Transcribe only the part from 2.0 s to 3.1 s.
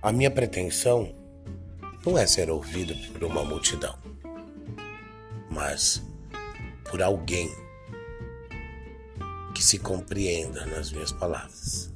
não é ser ouvido